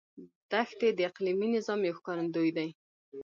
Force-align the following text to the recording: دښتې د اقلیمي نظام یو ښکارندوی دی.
دښتې 0.51 0.87
د 0.93 0.99
اقلیمي 1.09 1.47
نظام 1.55 1.79
یو 1.83 1.97
ښکارندوی 1.99 2.49
دی. 2.57 2.69